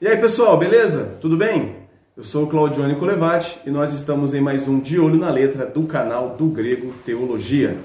E 0.00 0.08
aí 0.08 0.16
pessoal, 0.16 0.56
beleza? 0.56 1.18
Tudo 1.20 1.36
bem? 1.36 1.76
Eu 2.16 2.24
sou 2.24 2.44
o 2.44 2.46
Claudione 2.46 2.96
Colevati 2.96 3.58
e 3.66 3.70
nós 3.70 3.92
estamos 3.92 4.32
em 4.32 4.40
mais 4.40 4.66
um 4.66 4.80
De 4.80 4.98
Olho 4.98 5.18
na 5.18 5.28
Letra 5.28 5.66
do 5.66 5.82
canal 5.82 6.30
do 6.30 6.46
Grego 6.46 6.90
Teologia. 7.04 7.76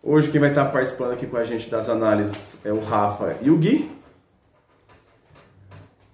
Hoje 0.00 0.30
quem 0.30 0.40
vai 0.40 0.50
estar 0.50 0.66
participando 0.66 1.14
aqui 1.14 1.26
com 1.26 1.36
a 1.36 1.42
gente 1.42 1.68
das 1.68 1.88
análises 1.88 2.56
é 2.64 2.72
o 2.72 2.78
Rafa 2.78 3.36
e 3.42 3.50
o 3.50 3.56
Gui. 3.56 3.90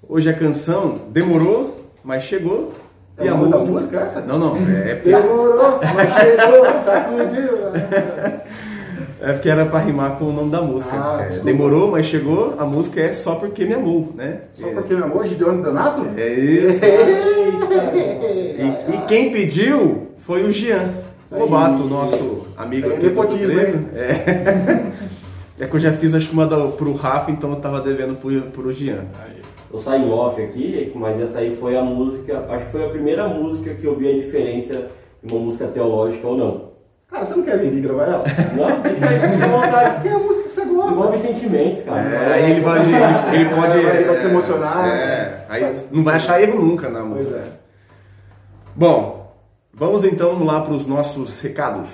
Hoje 0.08 0.30
a 0.30 0.32
canção 0.32 1.02
demorou, 1.10 1.76
mas 2.02 2.22
chegou. 2.22 2.72
É 3.18 3.26
e 3.26 3.28
a 3.28 3.32
nome 3.32 3.50
da 3.50 3.58
música... 3.58 3.74
música 3.74 4.00
essa? 4.00 4.20
Não, 4.22 4.38
não, 4.38 4.56
é, 4.56 4.94
Demorou, 4.94 5.80
mas 5.94 6.14
chegou, 6.14 6.64
sacudiu. 6.82 8.42
É 9.20 9.32
porque 9.32 9.48
era 9.48 9.66
para 9.66 9.78
rimar 9.80 10.18
com 10.18 10.26
o 10.26 10.32
nome 10.32 10.50
da 10.50 10.60
música. 10.60 10.94
Ah, 10.94 11.26
É, 11.28 11.38
demorou, 11.38 11.90
mas 11.90 12.06
chegou. 12.06 12.54
A 12.58 12.64
música 12.64 13.00
é 13.00 13.12
Só 13.12 13.36
Porque 13.36 13.64
Me 13.64 13.74
Amou, 13.74 14.12
né? 14.14 14.40
Só 14.54 14.68
porque 14.68 14.94
meu 14.94 15.04
amor, 15.04 15.26
Gideone 15.26 15.62
Donato? 15.62 16.06
É 16.16 16.32
isso. 16.32 16.84
E, 16.84 18.94
e 18.94 18.98
quem 19.06 19.32
pediu 19.32 20.08
foi 20.18 20.44
o 20.44 20.52
Jean 20.52 20.90
Lobato, 21.30 21.84
nosso 21.84 22.46
amigo 22.56 22.88
É 22.88 22.92
aqui 22.92 23.00
do 23.00 23.06
nepotismo, 23.06 23.60
hein? 23.60 23.88
É. 23.94 24.84
é 25.64 25.66
que 25.66 25.76
eu 25.76 25.80
já 25.80 25.92
fiz 25.92 26.14
acho 26.14 26.28
que 26.28 26.34
uma 26.34 26.46
da, 26.46 26.68
pro 26.68 26.92
Rafa, 26.94 27.30
então 27.30 27.50
eu 27.50 27.56
tava 27.56 27.80
devendo 27.80 28.16
pro, 28.16 28.40
pro 28.42 28.72
Jean. 28.72 29.04
Eu 29.72 29.78
saí 29.78 30.02
em 30.02 30.10
off 30.10 30.40
aqui, 30.40 30.92
mas 30.94 31.20
essa 31.20 31.38
aí 31.38 31.56
foi 31.56 31.76
a 31.76 31.82
música, 31.82 32.46
acho 32.48 32.66
que 32.66 32.72
foi 32.72 32.84
a 32.84 32.88
primeira 32.88 33.26
música 33.26 33.74
que 33.74 33.84
eu 33.84 33.96
vi 33.96 34.08
a 34.08 34.14
diferença 34.14 34.86
de 35.22 35.34
uma 35.34 35.42
música 35.42 35.66
teológica 35.66 36.26
ou 36.26 36.36
não. 36.36 36.73
Cara, 37.14 37.26
você 37.26 37.34
não 37.36 37.44
quer 37.44 37.58
vir 37.60 37.68
aqui 37.68 37.80
gravar 37.80 38.04
ela? 38.06 38.24
Não, 38.58 38.80
deixa 38.80 39.08
aí, 39.08 39.20
fica 39.20 39.44
à 39.44 39.48
vontade. 39.48 40.02
Tem 40.02 40.12
a 40.12 40.18
música 40.18 40.48
que 40.48 40.52
você 40.52 40.64
gosta. 40.64 40.90
Envolve 40.90 41.18
sentimentos, 41.18 41.82
cara. 41.82 42.00
É, 42.00 42.32
aí 42.32 42.50
ele 42.50 42.60
pode. 42.60 42.84
Ele 43.32 43.54
pode 43.54 43.86
É, 43.86 43.94
ele 43.94 44.04
vai 44.04 44.16
se 44.16 44.26
emocionar. 44.26 44.88
É, 44.88 45.44
aí 45.48 45.74
não 45.92 46.02
vai 46.02 46.16
achar 46.16 46.42
erro 46.42 46.60
nunca 46.60 46.88
na 46.88 46.98
Pois 47.02 47.28
música. 47.28 47.36
é. 47.36 47.42
Bom, 48.74 49.32
vamos 49.72 50.02
então 50.02 50.42
lá 50.44 50.60
para 50.62 50.74
os 50.74 50.86
nossos 50.88 51.40
recados. 51.40 51.90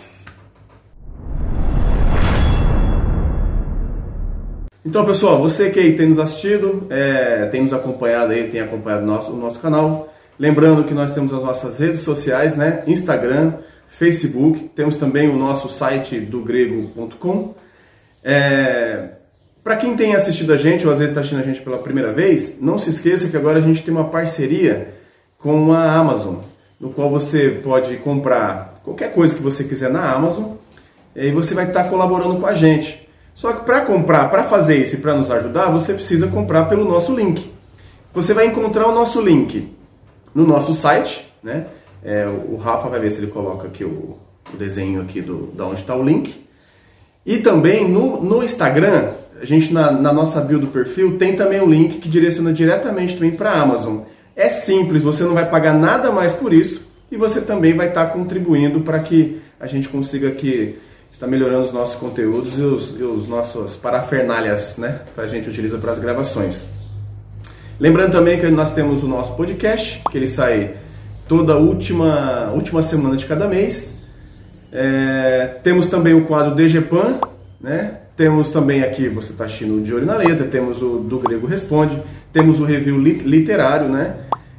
Então, 4.83 5.05
pessoal, 5.05 5.39
você 5.39 5.69
que 5.69 5.79
aí 5.79 5.95
tem 5.97 6.09
nos 6.09 6.19
assistido, 6.19 6.87
é, 6.89 7.45
tem 7.49 7.61
nos 7.61 7.75
acompanhado 7.75 8.33
aí, 8.33 8.49
tem 8.49 8.63
acompanhado 8.63 9.03
o 9.03 9.07
nosso, 9.07 9.33
o 9.33 9.37
nosso 9.37 9.61
canal. 9.61 10.09
Lembrando 10.39 10.85
que 10.85 10.95
nós 10.95 11.13
temos 11.13 11.31
as 11.35 11.43
nossas 11.43 11.79
redes 11.79 12.01
sociais, 12.01 12.57
né? 12.57 12.83
Instagram, 12.87 13.53
Facebook, 14.01 14.71
temos 14.75 14.97
também 14.97 15.29
o 15.29 15.37
nosso 15.37 15.69
site 15.69 16.19
do 16.19 16.41
grego.com. 16.41 17.55
É, 18.25 19.11
para 19.63 19.77
quem 19.77 19.95
tem 19.95 20.15
assistido 20.15 20.55
a 20.55 20.57
gente, 20.57 20.87
ou 20.87 20.93
às 20.93 20.99
vezes 20.99 21.11
está 21.11 21.21
assistindo 21.21 21.43
a 21.43 21.45
gente 21.45 21.61
pela 21.61 21.77
primeira 21.77 22.11
vez, 22.11 22.57
não 22.63 22.79
se 22.79 22.89
esqueça 22.89 23.29
que 23.29 23.37
agora 23.37 23.59
a 23.59 23.61
gente 23.61 23.83
tem 23.83 23.93
uma 23.93 24.07
parceria 24.07 24.95
com 25.37 25.75
a 25.75 25.93
Amazon, 25.93 26.37
no 26.81 26.89
qual 26.89 27.11
você 27.11 27.51
pode 27.63 27.95
comprar 27.99 28.81
qualquer 28.83 29.13
coisa 29.13 29.37
que 29.37 29.43
você 29.43 29.65
quiser 29.65 29.91
na 29.91 30.11
Amazon 30.11 30.53
e 31.15 31.31
você 31.31 31.53
vai 31.53 31.69
estar 31.69 31.85
colaborando 31.85 32.41
com 32.41 32.47
a 32.47 32.55
gente. 32.55 33.07
Só 33.35 33.53
que 33.53 33.67
para 33.67 33.83
comprar, 33.83 34.31
para 34.31 34.45
fazer 34.45 34.79
isso 34.79 34.95
e 34.95 34.99
para 34.99 35.15
nos 35.15 35.31
ajudar, 35.31 35.71
você 35.71 35.93
precisa 35.93 36.27
comprar 36.27 36.71
pelo 36.71 36.87
nosso 36.87 37.15
link. 37.15 37.53
Você 38.15 38.33
vai 38.33 38.47
encontrar 38.47 38.89
o 38.89 38.95
nosso 38.95 39.21
link 39.21 39.71
no 40.35 40.47
nosso 40.47 40.73
site, 40.73 41.31
né? 41.43 41.67
É, 42.03 42.27
o 42.27 42.57
Rafa 42.57 42.89
vai 42.89 43.01
ver 43.01 43.11
se 43.11 43.19
ele 43.19 43.31
coloca 43.31 43.67
aqui 43.67 43.85
o, 43.85 44.17
o 44.53 44.57
desenho 44.57 45.03
aqui 45.03 45.21
do, 45.21 45.49
da 45.55 45.67
onde 45.67 45.81
está 45.81 45.95
o 45.95 46.03
link. 46.03 46.47
E 47.25 47.39
também 47.39 47.89
no, 47.89 48.23
no 48.23 48.43
Instagram, 48.43 49.13
a 49.41 49.45
gente 49.45 49.73
na, 49.73 49.91
na 49.91 50.13
nossa 50.13 50.41
bio 50.41 50.59
do 50.59 50.67
perfil 50.69 51.19
tem 51.19 51.37
também 51.37 51.61
um 51.61 51.69
link 51.69 51.99
que 51.99 52.09
direciona 52.09 52.53
diretamente 52.53 53.15
também 53.15 53.33
para 53.33 53.51
a 53.51 53.61
Amazon. 53.61 54.01
É 54.35 54.49
simples, 54.49 55.03
você 55.03 55.23
não 55.23 55.35
vai 55.35 55.49
pagar 55.49 55.75
nada 55.75 56.11
mais 56.11 56.33
por 56.33 56.53
isso 56.53 56.89
e 57.11 57.17
você 57.17 57.41
também 57.41 57.75
vai 57.75 57.89
estar 57.89 58.07
contribuindo 58.07 58.81
para 58.81 58.99
que 59.01 59.41
a 59.59 59.67
gente 59.67 59.89
consiga 59.89 60.29
aqui 60.29 60.79
estar 61.13 61.27
melhorando 61.27 61.65
os 61.65 61.73
nossos 61.73 61.97
conteúdos 61.97 62.59
e 62.59 62.63
os, 62.63 62.99
e 62.99 63.03
os 63.03 63.29
nossos 63.29 63.77
parafernálias, 63.77 64.79
né, 64.79 65.01
que 65.15 65.21
a 65.21 65.27
gente 65.27 65.49
utiliza 65.49 65.77
para 65.77 65.93
as 65.93 65.99
gravações. 65.99 66.69
Lembrando 67.79 68.13
também 68.13 68.39
que 68.39 68.47
nós 68.49 68.73
temos 68.73 69.03
o 69.03 69.09
nosso 69.09 69.35
podcast, 69.35 70.03
que 70.11 70.17
ele 70.17 70.29
sai 70.29 70.77
toda 71.31 71.55
última 71.57 72.51
última 72.53 72.83
semana 72.83 73.17
de 73.17 73.25
cada 73.25 73.47
mês. 73.47 74.01
É, 74.73 75.59
temos 75.63 75.87
também 75.87 76.13
o 76.13 76.25
quadro 76.27 76.57
DGPAN, 76.57 77.21
né? 77.61 77.99
Temos 78.17 78.51
também 78.51 78.83
aqui, 78.83 79.09
você 79.09 79.31
está 79.31 79.45
assistindo 79.45 79.77
o 79.77 79.81
De 79.81 79.95
Olho 79.95 80.05
na 80.05 80.17
Letra, 80.17 80.45
temos 80.47 80.83
o 80.83 80.99
Do 80.99 81.21
Grego 81.21 81.47
Responde, 81.47 82.03
temos 82.33 82.59
o 82.59 82.65
review 82.65 82.99
lit- 82.99 83.23
literário, 83.25 83.89
né? 83.89 84.15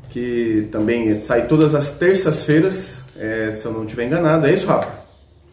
Que 0.09 0.69
também 0.71 1.21
sai 1.21 1.45
todas 1.45 1.75
as 1.75 1.91
terças-feiras, 1.97 3.03
é, 3.17 3.51
se 3.51 3.65
eu 3.65 3.73
não 3.73 3.83
estiver 3.83 4.05
enganado. 4.05 4.47
É 4.47 4.53
isso, 4.53 4.65
Rafa? 4.65 4.87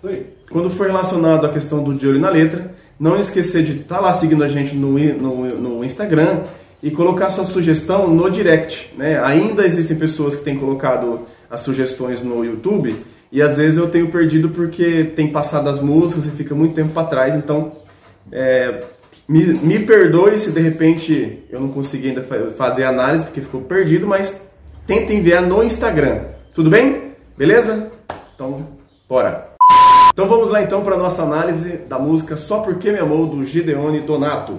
Aí. 0.04 0.24
Quando 0.50 0.70
for 0.70 0.86
relacionado 0.86 1.44
à 1.46 1.48
questão 1.48 1.82
do 1.82 1.94
De 1.94 2.06
Olho 2.06 2.20
na 2.20 2.30
Letra, 2.30 2.70
não 2.98 3.18
esquecer 3.18 3.64
de 3.64 3.80
estar 3.80 3.98
lá 3.98 4.12
seguindo 4.12 4.44
a 4.44 4.48
gente 4.48 4.74
no, 4.76 4.96
no, 4.98 5.44
no 5.58 5.84
Instagram 5.84 6.42
e 6.82 6.90
colocar 6.90 7.30
sua 7.30 7.44
sugestão 7.44 8.08
no 8.08 8.30
direct. 8.30 8.94
Né? 8.96 9.20
Ainda 9.22 9.66
existem 9.66 9.96
pessoas 9.96 10.36
que 10.36 10.44
têm 10.44 10.56
colocado 10.56 11.20
as 11.50 11.60
sugestões 11.60 12.22
no 12.22 12.44
YouTube 12.44 12.96
e 13.32 13.42
às 13.42 13.56
vezes 13.56 13.78
eu 13.78 13.88
tenho 13.88 14.08
perdido 14.10 14.48
porque 14.50 15.04
tem 15.16 15.28
passado 15.28 15.68
as 15.68 15.80
músicas 15.80 16.26
e 16.26 16.30
fica 16.30 16.54
muito 16.54 16.74
tempo 16.74 16.92
para 16.92 17.06
trás, 17.06 17.34
então 17.34 17.72
é, 18.30 18.82
me, 19.28 19.44
me 19.58 19.78
perdoe 19.80 20.38
se 20.38 20.50
de 20.50 20.60
repente 20.60 21.44
eu 21.50 21.60
não 21.60 21.68
consegui 21.68 22.08
ainda 22.08 22.22
fa- 22.22 22.50
fazer 22.56 22.84
análise 22.84 23.24
porque 23.24 23.40
ficou 23.40 23.62
perdido, 23.62 24.06
mas 24.06 24.42
tenta 24.86 25.12
enviar 25.12 25.42
no 25.42 25.62
Instagram. 25.62 26.20
Tudo 26.54 26.70
bem? 26.70 27.12
Beleza? 27.36 27.90
Então, 28.34 28.66
bora! 29.08 29.48
Então 30.12 30.26
vamos 30.26 30.50
lá 30.50 30.62
então 30.62 30.82
para 30.82 30.96
nossa 30.96 31.22
análise 31.22 31.76
da 31.88 31.98
música 31.98 32.36
Só 32.36 32.58
Porque 32.58 32.90
Me 32.90 32.98
Amou, 32.98 33.26
do 33.26 33.44
Gideone 33.44 34.00
Donato. 34.00 34.58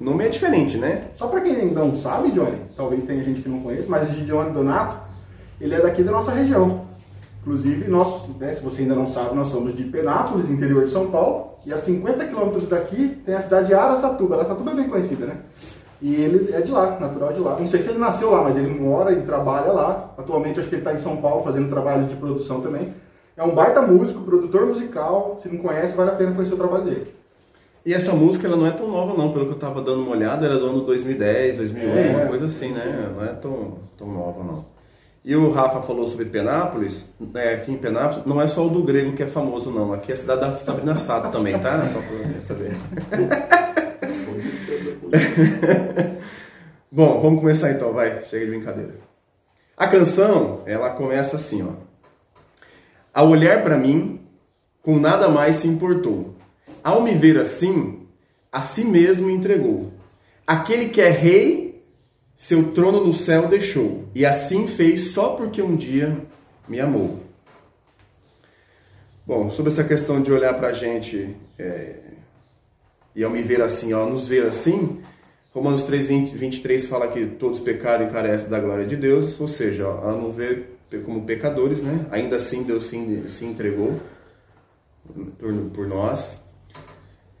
O 0.00 0.04
nome 0.04 0.24
é 0.24 0.28
diferente, 0.28 0.76
né? 0.76 1.04
Só 1.14 1.28
pra 1.28 1.40
quem 1.40 1.70
não 1.70 1.94
sabe, 1.94 2.32
Johnny, 2.32 2.58
talvez 2.76 3.04
tenha 3.04 3.22
gente 3.22 3.40
que 3.40 3.48
não 3.48 3.60
conhece, 3.60 3.88
mas 3.88 4.08
o 4.08 4.12
Gideone 4.12 4.50
Donato, 4.50 4.96
ele 5.60 5.74
é 5.74 5.80
daqui 5.80 6.02
da 6.02 6.10
nossa 6.10 6.32
região. 6.32 6.84
Inclusive, 7.42 7.88
nós, 7.88 8.26
né, 8.40 8.54
se 8.54 8.62
você 8.62 8.82
ainda 8.82 8.94
não 8.94 9.06
sabe, 9.06 9.36
nós 9.36 9.48
somos 9.48 9.76
de 9.76 9.84
Penápolis, 9.84 10.50
interior 10.50 10.84
de 10.84 10.90
São 10.90 11.10
Paulo, 11.10 11.54
e 11.64 11.72
a 11.72 11.78
50 11.78 12.24
quilômetros 12.26 12.68
daqui 12.68 13.20
tem 13.24 13.34
a 13.34 13.42
cidade 13.42 13.68
de 13.68 13.74
Araçatuba. 13.74 14.34
Araçatuba 14.34 14.72
é 14.72 14.74
bem 14.74 14.88
conhecida, 14.88 15.26
né? 15.26 15.36
E 16.02 16.14
ele 16.14 16.52
é 16.52 16.60
de 16.60 16.72
lá, 16.72 16.98
natural 16.98 17.32
de 17.32 17.40
lá. 17.40 17.56
Não 17.58 17.66
sei 17.66 17.80
se 17.80 17.90
ele 17.90 17.98
nasceu 17.98 18.30
lá, 18.30 18.42
mas 18.42 18.56
ele 18.56 18.68
mora 18.78 19.12
e 19.12 19.22
trabalha 19.22 19.72
lá. 19.72 20.12
Atualmente 20.18 20.58
acho 20.58 20.68
que 20.68 20.74
ele 20.74 20.82
está 20.82 20.92
em 20.92 20.98
São 20.98 21.18
Paulo 21.18 21.44
fazendo 21.44 21.70
trabalhos 21.70 22.08
de 22.08 22.16
produção 22.16 22.60
também. 22.60 22.92
É 23.36 23.42
um 23.42 23.54
baita 23.54 23.80
músico, 23.80 24.20
produtor 24.20 24.66
musical. 24.66 25.38
Se 25.40 25.48
não 25.48 25.58
conhece, 25.58 25.94
vale 25.94 26.10
a 26.10 26.14
pena 26.14 26.32
conhecer 26.32 26.54
o 26.54 26.58
trabalho 26.58 26.84
dele. 26.84 27.14
E 27.84 27.92
essa 27.92 28.14
música 28.14 28.46
ela 28.46 28.56
não 28.56 28.66
é 28.66 28.70
tão 28.70 28.88
nova 28.88 29.14
não, 29.14 29.32
pelo 29.32 29.46
que 29.46 29.52
eu 29.52 29.58
tava 29.58 29.82
dando 29.82 30.02
uma 30.02 30.12
olhada, 30.12 30.46
era 30.46 30.58
do 30.58 30.66
ano 30.66 30.80
2010, 30.82 31.56
2011, 31.56 31.98
É, 31.98 32.16
uma 32.16 32.26
coisa 32.26 32.46
assim, 32.46 32.70
né? 32.70 33.12
Não 33.14 33.24
é 33.24 33.28
tão, 33.34 33.78
tão 33.98 34.08
nova 34.08 34.42
não. 34.42 34.64
E 35.22 35.34
o 35.34 35.50
Rafa 35.50 35.82
falou 35.82 36.06
sobre 36.06 36.26
Penápolis, 36.26 37.08
né, 37.18 37.54
aqui 37.54 37.72
em 37.72 37.78
Penápolis, 37.78 38.26
não 38.26 38.42
é 38.42 38.46
só 38.46 38.66
o 38.66 38.68
do 38.68 38.82
grego 38.82 39.14
que 39.14 39.22
é 39.22 39.26
famoso 39.26 39.70
não, 39.70 39.94
aqui 39.94 40.12
é 40.12 40.14
a 40.14 40.18
cidade 40.18 40.42
da 40.42 40.58
Sabrina 40.58 40.96
Sato 40.96 41.30
também, 41.30 41.58
tá? 41.58 41.80
Só 41.86 41.98
pra 41.98 42.28
você 42.28 42.40
saber. 42.42 42.76
Bom, 46.92 47.20
vamos 47.22 47.40
começar 47.40 47.70
então, 47.70 47.94
vai, 47.94 48.22
chega 48.26 48.44
de 48.44 48.50
brincadeira. 48.50 48.92
A 49.76 49.88
canção, 49.88 50.60
ela 50.66 50.90
começa 50.90 51.36
assim, 51.36 51.62
ó. 51.62 51.70
Ao 53.12 53.28
olhar 53.28 53.62
para 53.62 53.78
mim, 53.78 54.20
com 54.82 54.98
nada 54.98 55.28
mais 55.28 55.56
se 55.56 55.66
importou. 55.66 56.33
Ao 56.84 57.00
me 57.00 57.14
ver 57.14 57.38
assim, 57.38 58.06
a 58.52 58.60
si 58.60 58.84
mesmo 58.84 59.30
entregou. 59.30 59.90
Aquele 60.46 60.90
que 60.90 61.00
é 61.00 61.08
rei, 61.08 61.82
seu 62.34 62.72
trono 62.72 63.02
no 63.02 63.12
céu 63.14 63.48
deixou, 63.48 64.04
e 64.14 64.26
assim 64.26 64.66
fez 64.66 65.12
só 65.12 65.30
porque 65.30 65.62
um 65.62 65.74
dia 65.74 66.18
me 66.68 66.78
amou. 66.78 67.20
Bom, 69.26 69.50
sobre 69.50 69.72
essa 69.72 69.82
questão 69.82 70.20
de 70.20 70.30
olhar 70.30 70.52
pra 70.52 70.74
gente 70.74 71.34
é, 71.58 71.96
e 73.16 73.24
ao 73.24 73.30
me 73.30 73.40
ver 73.40 73.62
assim, 73.62 73.94
ao 73.94 74.10
nos 74.10 74.28
ver 74.28 74.44
assim, 74.44 75.02
Romanos 75.54 75.84
3, 75.84 76.06
20, 76.06 76.36
23 76.36 76.86
fala 76.86 77.08
que 77.08 77.24
todos 77.24 77.60
pecaram 77.60 78.06
e 78.06 78.10
carecem 78.10 78.50
da 78.50 78.60
glória 78.60 78.84
de 78.84 78.96
Deus, 78.96 79.40
ou 79.40 79.48
seja, 79.48 79.88
ó, 79.88 80.10
ao 80.10 80.20
nos 80.20 80.36
ver 80.36 80.74
como 81.06 81.24
pecadores, 81.24 81.80
né? 81.80 82.06
ainda 82.10 82.36
assim 82.36 82.62
Deus 82.62 82.86
se, 82.86 83.24
se 83.30 83.44
entregou 83.46 83.98
por, 85.38 85.54
por 85.72 85.86
nós. 85.88 86.43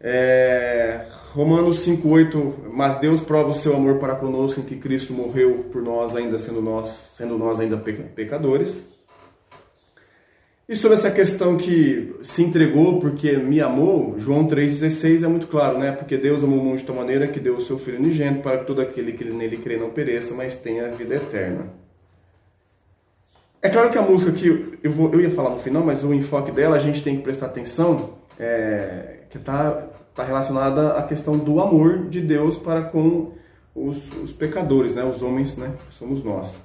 É, 0.06 1.06
Romanos 1.32 1.78
5:8, 1.78 2.70
mas 2.70 2.96
Deus 2.96 3.22
prova 3.22 3.48
o 3.50 3.54
seu 3.54 3.74
amor 3.74 3.98
para 3.98 4.14
conosco 4.14 4.60
em 4.60 4.62
que 4.62 4.76
Cristo 4.76 5.14
morreu 5.14 5.64
por 5.72 5.80
nós 5.80 6.14
ainda 6.14 6.38
sendo 6.38 6.60
nós, 6.60 7.10
sendo 7.14 7.38
nós 7.38 7.58
ainda 7.58 7.78
peca- 7.78 8.02
pecadores. 8.14 8.86
E 10.68 10.76
sobre 10.76 10.98
essa 10.98 11.10
questão 11.10 11.56
que 11.56 12.14
se 12.22 12.42
entregou 12.42 12.98
porque 13.00 13.32
me 13.38 13.62
amou, 13.62 14.18
João 14.18 14.46
3,16 14.46 15.22
é 15.22 15.26
muito 15.28 15.46
claro, 15.46 15.78
né? 15.78 15.92
Porque 15.92 16.18
Deus 16.18 16.44
amou 16.44 16.58
o 16.58 16.64
mundo 16.64 16.78
de 16.78 16.84
tal 16.84 16.96
maneira 16.96 17.26
que 17.28 17.40
deu 17.40 17.56
o 17.56 17.60
seu 17.62 17.78
Filho 17.78 17.98
unigênito 17.98 18.42
para 18.42 18.58
que 18.58 18.66
todo 18.66 18.82
aquele 18.82 19.12
que 19.12 19.24
nele 19.24 19.56
crê 19.56 19.78
não 19.78 19.88
pereça, 19.90 20.34
mas 20.34 20.56
tenha 20.56 20.86
a 20.86 20.90
vida 20.90 21.14
eterna. 21.14 21.66
É 23.62 23.70
claro 23.70 23.90
que 23.90 23.96
a 23.96 24.02
música 24.02 24.32
que 24.32 24.78
eu, 24.82 24.92
vou, 24.92 25.10
eu 25.14 25.20
ia 25.22 25.30
falar 25.30 25.50
no 25.50 25.58
final, 25.58 25.82
mas 25.82 26.04
o 26.04 26.12
enfoque 26.12 26.52
dela 26.52 26.76
a 26.76 26.78
gente 26.78 27.02
tem 27.02 27.16
que 27.16 27.22
prestar 27.22 27.46
atenção, 27.46 28.18
é, 28.38 29.20
que 29.30 29.38
está 30.14 30.22
tá 30.22 30.24
relacionada 30.24 30.92
à 30.92 31.02
questão 31.02 31.36
do 31.36 31.60
amor 31.60 32.08
de 32.08 32.20
Deus 32.20 32.56
para 32.56 32.82
com 32.82 33.32
os, 33.74 33.96
os 34.22 34.32
pecadores, 34.32 34.94
né? 34.94 35.04
Os 35.04 35.22
homens, 35.22 35.56
né? 35.56 35.72
Que 35.88 35.94
somos 35.94 36.22
nós. 36.22 36.62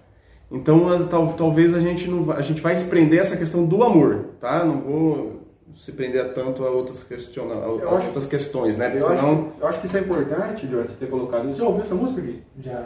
Então, 0.51 1.07
tal, 1.07 1.34
talvez 1.34 1.74
a 1.74 1.80
gente 1.80 2.07
não 2.07 2.31
a 2.31 2.42
gente 2.42 2.62
vai 2.62 2.75
se 2.75 2.88
prender 2.88 3.19
a 3.19 3.22
essa 3.24 3.38
questão 3.38 3.66
do 3.66 3.84
amor, 3.84 4.25
tá? 4.40 4.63
Não 4.63 4.81
vou 4.81 5.40
se 5.75 5.92
prender 5.92 6.34
tanto 6.34 6.63
a 6.66 6.69
outras, 6.69 7.04
questiona, 7.04 7.56
a, 7.56 7.66
a 7.66 7.96
acho, 7.96 8.07
outras 8.07 8.28
questões, 8.28 8.75
né? 8.75 8.92
eu, 8.94 9.00
senão... 9.00 9.31
acho, 9.31 9.62
eu 9.62 9.68
acho 9.68 9.80
que 9.80 9.86
isso 9.86 9.98
é 9.98 10.00
importante, 10.01 10.68
Jorge, 10.68 10.90
você 10.90 10.96
ter 10.96 11.10
colocado 11.10 11.48
isso. 11.48 11.60
Já 11.60 11.66
ouviu 11.66 11.84
essa 11.84 11.96
música 11.96 12.22
aqui? 12.22 12.44
Já. 12.60 12.86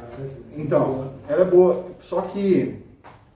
Então, 0.55 1.11
ela 1.27 1.41
é 1.41 1.45
boa. 1.45 1.85
Só 1.99 2.21
que 2.21 2.82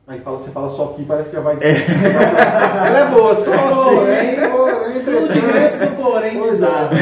Aí 0.07 0.21
fala, 0.21 0.37
você 0.37 0.49
fala 0.51 0.69
só 0.69 0.85
aqui, 0.85 1.03
parece 1.03 1.29
que 1.29 1.35
já 1.35 1.41
vai. 1.41 1.57
É. 1.59 1.71
Ela 2.87 2.99
é 2.99 3.11
boa, 3.11 3.35
só 3.35 3.51
porém, 3.51 4.35
porém, 4.49 5.03
tudo 5.03 5.27
do 5.27 6.01
porém 6.01 6.41
pesado. 6.41 6.95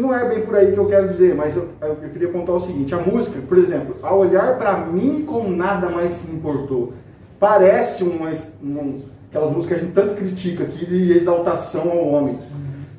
Não 0.00 0.14
é 0.14 0.26
bem 0.26 0.40
por 0.40 0.56
aí 0.56 0.72
que 0.72 0.78
eu 0.78 0.86
quero 0.86 1.08
dizer, 1.08 1.34
mas 1.34 1.54
eu, 1.54 1.68
eu, 1.82 1.96
queria 2.10 2.28
apontar 2.28 2.54
o 2.54 2.60
seguinte: 2.60 2.94
a 2.94 2.98
música, 2.98 3.38
por 3.46 3.58
exemplo, 3.58 3.96
ao 4.02 4.20
olhar 4.20 4.56
para 4.56 4.78
mim 4.78 5.22
como 5.26 5.54
nada 5.54 5.90
mais 5.90 6.12
se 6.12 6.30
importou, 6.30 6.94
parece 7.38 8.02
uma, 8.02 8.32
uma, 8.62 8.94
aquelas 9.28 9.50
músicas 9.50 9.66
que 9.66 9.74
a 9.74 9.78
gente 9.84 9.92
tanto 9.92 10.14
critica 10.14 10.64
aqui 10.64 10.86
de 10.86 11.12
exaltação 11.12 11.90
ao 11.90 12.08
homem. 12.08 12.38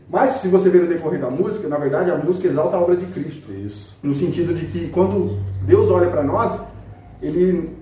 Mas 0.07 0.31
se 0.31 0.49
você 0.49 0.69
ver 0.69 0.83
no 0.83 0.87
decorrer 0.87 1.19
da 1.19 1.31
música, 1.31 1.67
na 1.67 1.79
verdade 1.79 2.11
a 2.11 2.15
música 2.15 2.47
exalta 2.47 2.77
a 2.77 2.79
obra 2.79 2.95
de 2.95 3.07
Cristo. 3.07 3.51
Isso. 3.51 3.97
No 4.03 4.13
sentido 4.13 4.53
de 4.53 4.67
que 4.67 4.89
quando 4.89 5.39
Deus 5.63 5.89
olha 5.89 6.11
para 6.11 6.21
nós, 6.21 6.61
ele 7.23 7.80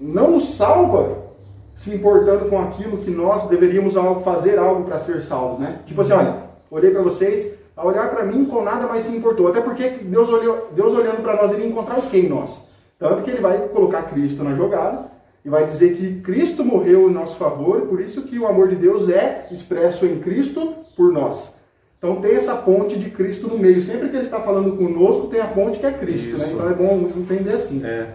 não 0.00 0.32
nos 0.32 0.54
salva 0.54 1.28
se 1.76 1.94
importando 1.94 2.48
com 2.48 2.60
aquilo 2.60 2.98
que 2.98 3.10
nós 3.10 3.46
deveríamos 3.48 3.94
fazer 4.24 4.58
algo 4.58 4.84
para 4.84 4.98
ser 4.98 5.22
salvos, 5.22 5.60
né? 5.60 5.80
Tipo 5.86 6.00
assim, 6.02 6.12
olha, 6.12 6.42
olhei 6.70 6.90
para 6.90 7.02
vocês, 7.02 7.54
a 7.76 7.86
olhar 7.86 8.10
para 8.10 8.24
mim 8.24 8.44
com 8.44 8.62
nada 8.62 8.86
mais 8.86 9.04
se 9.04 9.16
importou. 9.16 9.46
Até 9.46 9.60
porque 9.60 9.88
Deus, 9.88 10.28
olhou, 10.28 10.68
Deus 10.74 10.92
olhando 10.92 11.22
para 11.22 11.36
nós, 11.36 11.52
ele 11.52 11.62
ia 11.62 11.68
encontrar 11.68 11.98
o 11.98 12.02
que 12.02 12.18
em 12.18 12.28
nós? 12.28 12.60
Tanto 12.98 13.22
que 13.22 13.30
ele 13.30 13.40
vai 13.40 13.68
colocar 13.68 14.02
Cristo 14.02 14.42
na 14.42 14.56
jogada 14.56 15.06
e 15.44 15.48
vai 15.48 15.64
dizer 15.64 15.94
que 15.94 16.20
Cristo 16.20 16.64
morreu 16.64 17.08
em 17.08 17.12
nosso 17.12 17.36
favor, 17.36 17.82
por 17.82 18.00
isso 18.00 18.22
que 18.22 18.38
o 18.38 18.46
amor 18.48 18.68
de 18.68 18.74
Deus 18.74 19.08
é 19.08 19.46
expresso 19.52 20.04
em 20.04 20.18
Cristo 20.18 20.74
por 20.96 21.12
nós. 21.12 21.54
Então 21.96 22.20
tem 22.20 22.34
essa 22.34 22.56
ponte 22.56 22.98
de 22.98 23.10
Cristo 23.10 23.46
no 23.46 23.58
meio. 23.58 23.80
Sempre 23.82 24.08
que 24.08 24.16
ele 24.16 24.24
está 24.24 24.40
falando 24.40 24.76
conosco, 24.76 25.28
tem 25.28 25.40
a 25.40 25.46
ponte 25.46 25.78
que 25.78 25.86
é 25.86 25.92
Cristo, 25.92 26.38
né? 26.38 26.48
Então 26.52 26.68
é 26.68 26.74
bom 26.74 27.12
entender 27.16 27.52
assim. 27.52 27.84
É. 27.84 28.14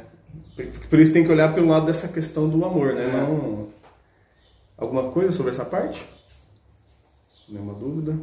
Por 0.90 1.00
isso 1.00 1.14
tem 1.14 1.24
que 1.24 1.32
olhar 1.32 1.54
pelo 1.54 1.68
lado 1.68 1.86
dessa 1.86 2.08
questão 2.08 2.48
do 2.48 2.64
amor, 2.64 2.94
né? 2.94 3.06
É. 3.06 3.22
Não... 3.22 3.68
Alguma 4.78 5.12
coisa 5.12 5.32
sobre 5.32 5.52
essa 5.52 5.66
parte? 5.66 6.06
Nenhuma 7.48 7.74
dúvida? 7.74 8.18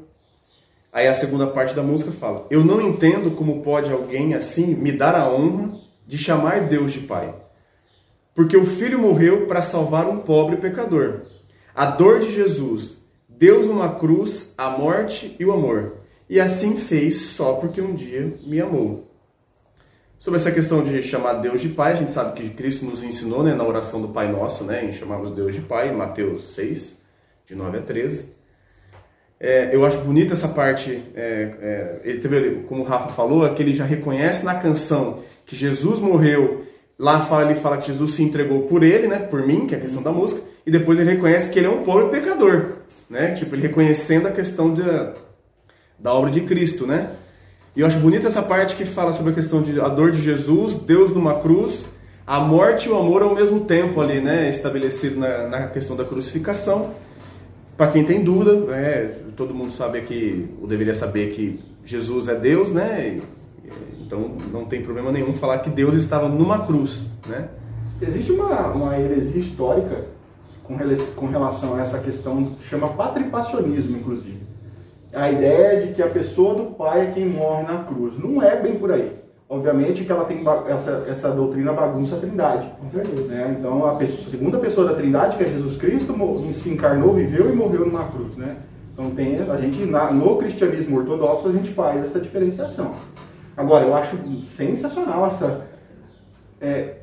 Aí 0.93 1.07
a 1.07 1.15
segunda 1.15 1.47
parte 1.47 1.75
da 1.75 1.83
música 1.83 2.11
fala: 2.11 2.47
Eu 2.51 2.65
não 2.65 2.81
entendo 2.81 3.31
como 3.33 3.62
pode 3.62 3.93
alguém 3.93 4.35
assim 4.35 4.75
me 4.75 4.91
dar 4.91 5.15
a 5.15 5.31
honra 5.31 5.73
de 6.07 6.19
chamar 6.19 6.69
Deus 6.69 6.93
de 6.93 7.01
Pai. 7.01 7.35
Porque 8.35 8.56
o 8.56 8.67
filho 8.67 8.99
morreu 8.99 9.47
para 9.47 9.63
salvar 9.63 10.09
um 10.09 10.19
pobre 10.19 10.56
pecador. 10.56 11.23
A 11.75 11.87
dor 11.87 12.21
de 12.21 12.33
Jesus, 12.33 12.99
Deus 13.29 13.67
numa 13.67 13.95
cruz, 13.95 14.53
a 14.56 14.71
morte 14.71 15.37
e 15.39 15.45
o 15.45 15.53
amor. 15.53 15.95
E 16.29 16.41
assim 16.41 16.77
fez 16.77 17.17
só 17.17 17.55
porque 17.55 17.81
um 17.81 17.95
dia 17.95 18.35
me 18.45 18.61
amou. 18.61 19.10
Sobre 20.20 20.38
essa 20.38 20.52
questão 20.52 20.84
de 20.84 21.02
chamar 21.02 21.32
Deus 21.40 21.62
de 21.62 21.70
Pai, 21.70 21.94
a 21.94 21.96
gente 21.96 22.12
sabe 22.12 22.38
que 22.38 22.50
Cristo 22.50 22.84
nos 22.84 23.02
ensinou 23.02 23.43
né, 23.43 23.55
na 23.55 23.64
oração 23.64 24.02
do 24.02 24.08
Pai 24.08 24.31
Nosso, 24.31 24.64
né, 24.64 24.84
em 24.84 24.93
chamarmos 24.93 25.31
Deus 25.31 25.55
de 25.55 25.62
Pai, 25.62 25.90
Mateus 25.93 26.50
6, 26.52 26.94
de 27.46 27.55
9 27.55 27.78
a 27.78 27.81
13. 27.81 28.26
É, 29.40 29.75
eu 29.75 29.82
acho 29.82 29.96
bonita 30.00 30.34
essa 30.34 30.49
parte, 30.49 31.02
é, 31.14 32.00
é, 32.02 32.02
ele 32.05 32.64
como 32.69 32.82
o 32.82 32.84
Rafa 32.84 33.14
falou, 33.14 33.46
é 33.46 33.55
que 33.55 33.62
ele 33.62 33.75
já 33.75 33.87
reconhece 33.87 34.44
na 34.44 34.56
canção 34.56 35.20
que 35.46 35.56
Jesus 35.56 35.99
morreu, 35.99 36.67
lá 36.99 37.22
fala, 37.22 37.50
ele 37.50 37.58
fala 37.58 37.78
que 37.78 37.87
Jesus 37.87 38.12
se 38.12 38.22
entregou 38.22 38.64
por 38.64 38.82
ele, 38.82 39.08
né, 39.08 39.20
por 39.20 39.46
mim, 39.46 39.67
que 39.67 39.75
é 39.75 39.78
a 39.78 39.81
questão 39.81 40.02
da 40.02 40.12
música, 40.12 40.43
e 40.67 40.70
depois 40.70 40.99
ele 40.99 41.12
reconhece 41.12 41.49
que 41.49 41.58
ele 41.58 41.67
é 41.67 41.70
um 41.70 41.82
pobre 41.82 42.11
pecador, 42.11 42.72
né, 43.08 43.37
tipo, 43.37 43.55
ele 43.55 43.62
reconhecendo 43.62 44.28
a 44.28 44.32
questão 44.32 44.75
de, 44.75 44.82
da 45.99 46.12
obra 46.12 46.31
de 46.31 46.43
Cristo, 46.43 46.87
né, 46.87 47.17
e 47.75 47.81
eu 47.82 47.87
acho 47.87 47.99
bonita 48.00 48.26
essa 48.26 48.43
parte 48.43 48.75
que 48.75 48.84
fala 48.84 49.12
sobre 49.12 49.31
a 49.31 49.34
questão 49.34 49.62
de 49.62 49.81
a 49.81 49.88
dor 49.88 50.11
de 50.11 50.20
Jesus, 50.20 50.75
Deus 50.75 51.12
numa 51.12 51.40
cruz, 51.40 51.88
a 52.26 52.40
morte 52.40 52.88
e 52.88 52.93
o 52.93 52.99
amor 52.99 53.22
ao 53.22 53.34
mesmo 53.34 53.61
tempo 53.61 54.00
ali, 54.00 54.20
né? 54.20 54.50
Estabelecido 54.50 55.20
na, 55.20 55.46
na 55.46 55.67
questão 55.69 55.96
da 55.96 56.05
crucificação. 56.05 56.90
Para 57.76 57.88
quem 57.93 58.05
tem 58.05 58.25
dúvida, 58.25 58.75
é, 58.75 59.19
todo 59.37 59.55
mundo 59.55 59.72
sabe 59.72 59.99
aqui, 59.99 60.49
ou 60.61 60.67
deveria 60.67 60.94
saber 60.94 61.31
que 61.31 61.61
Jesus 61.84 62.28
é 62.28 62.34
Deus, 62.34 62.72
né? 62.72 63.20
Então 64.00 64.32
não 64.52 64.64
tem 64.64 64.82
problema 64.82 65.12
nenhum 65.12 65.32
falar 65.32 65.61
que 65.61 65.70
Deus 65.70 65.94
estava 65.94 66.28
numa 66.28 66.67
cruz, 66.67 67.08
né? 67.26 67.49
Existe 68.02 68.32
uma, 68.32 68.67
uma 68.72 68.99
heresia 68.99 69.40
histórica 69.40 70.06
com, 70.64 70.76
com 71.14 71.26
relação 71.26 71.76
a 71.76 71.81
essa 71.81 72.00
questão, 72.00 72.56
chama 72.69 72.88
patripassionismo, 72.88 73.96
inclusive 73.96 74.50
a 75.12 75.31
ideia 75.31 75.81
de 75.81 75.93
que 75.93 76.03
a 76.03 76.09
pessoa 76.09 76.55
do 76.55 76.65
Pai 76.75 77.07
é 77.07 77.11
quem 77.11 77.29
morre 77.29 77.65
na 77.65 77.85
cruz. 77.85 78.19
Não 78.19 78.43
é 78.43 78.57
bem 78.57 78.79
por 78.79 78.93
aí. 78.93 79.19
Obviamente 79.49 80.05
que 80.05 80.12
ela 80.12 80.25
tem 80.25 80.45
essa, 80.69 81.05
essa 81.09 81.31
doutrina 81.31 81.73
bagunça 81.73 82.15
a 82.15 82.21
trindade. 82.21 82.71
Com 82.81 82.89
certeza. 82.89 83.35
Né? 83.35 83.57
Então, 83.59 83.85
a 83.85 83.97
pessoa, 83.97 84.31
segunda 84.31 84.59
pessoa 84.59 84.87
da 84.87 84.95
trindade, 84.95 85.37
que 85.37 85.43
é 85.43 85.49
Jesus 85.49 85.77
Cristo, 85.77 86.15
se 86.53 86.71
encarnou, 86.71 87.15
viveu 87.15 87.51
e 87.51 87.53
morreu 87.53 87.85
numa 87.85 88.05
cruz. 88.05 88.37
Né? 88.37 88.57
Então, 88.93 89.11
tem, 89.11 89.41
a 89.41 89.57
gente, 89.57 89.85
na, 89.85 90.12
no 90.12 90.37
cristianismo 90.37 90.99
ortodoxo, 90.99 91.49
a 91.49 91.53
gente 91.53 91.71
faz 91.71 92.05
essa 92.05 92.21
diferenciação. 92.21 92.95
Agora, 93.56 93.85
eu 93.85 93.95
acho 93.95 94.17
sensacional 94.55 95.27
essa... 95.27 95.67
É, 96.61 96.99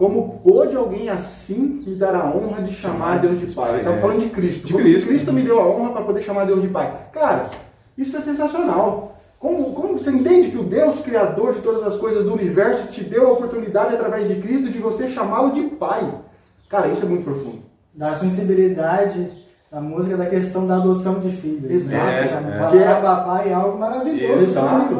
como 0.00 0.40
pôde 0.40 0.74
alguém 0.74 1.10
assim 1.10 1.84
me 1.86 1.94
dar 1.94 2.14
a 2.14 2.34
honra 2.34 2.62
de 2.62 2.72
chamar 2.72 3.18
Deus 3.18 3.38
de 3.38 3.54
Pai? 3.54 3.68
Ele 3.68 3.78
estava 3.80 3.96
é. 3.96 4.00
falando 4.00 4.20
de 4.20 4.30
Cristo. 4.30 4.66
De 4.66 4.72
Cristo. 4.72 5.08
Cristo 5.10 5.30
me 5.30 5.42
deu 5.42 5.60
a 5.60 5.68
honra 5.68 5.92
para 5.92 6.04
poder 6.04 6.22
chamar 6.22 6.46
Deus 6.46 6.62
de 6.62 6.68
Pai. 6.68 6.90
Cara, 7.12 7.50
isso 7.98 8.16
é 8.16 8.22
sensacional. 8.22 9.18
Como, 9.38 9.74
como 9.74 9.98
você 9.98 10.10
entende 10.10 10.52
que 10.52 10.56
o 10.56 10.64
Deus 10.64 11.00
Criador 11.00 11.52
de 11.52 11.60
todas 11.60 11.82
as 11.82 11.98
coisas 11.98 12.24
do 12.24 12.32
universo 12.32 12.86
te 12.86 13.04
deu 13.04 13.28
a 13.28 13.32
oportunidade 13.32 13.94
através 13.94 14.26
de 14.26 14.40
Cristo 14.40 14.70
de 14.70 14.78
você 14.78 15.10
chamá-lo 15.10 15.52
de 15.52 15.64
Pai? 15.64 16.10
Cara, 16.66 16.88
isso 16.88 17.04
é 17.04 17.06
muito 17.06 17.24
profundo. 17.24 17.58
Da 17.92 18.14
sensibilidade 18.14 19.30
a 19.72 19.80
música 19.80 20.16
da 20.16 20.26
questão 20.26 20.66
da 20.66 20.76
adoção 20.76 21.20
de 21.20 21.30
filhos. 21.30 21.70
Exato. 21.70 22.04
É, 22.04 22.76
é. 22.76 22.82
É, 22.82 22.94
papai 23.00 23.50
é 23.50 23.54
algo 23.54 23.78
maravilhoso. 23.78 24.42
Exato. 24.42 24.96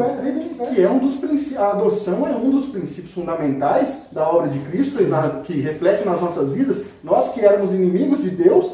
Que 0.73 0.83
é 0.83 0.89
um 0.89 0.99
dos 1.01 1.17
princípios, 1.17 1.61
a 1.61 1.71
adoção 1.71 2.27
é 2.29 2.31
um 2.31 2.51
dos 2.53 2.67
princípios 2.67 3.13
fundamentais 3.13 4.03
da 4.13 4.29
obra 4.29 4.49
de 4.49 4.61
Cristo, 4.61 4.99
que 5.45 5.61
reflete 5.61 6.05
nas 6.05 6.21
nossas 6.21 6.51
vidas. 6.51 6.85
Nós 7.03 7.33
que 7.33 7.41
éramos 7.41 7.75
inimigos 7.75 8.23
de 8.23 8.31
Deus, 8.31 8.71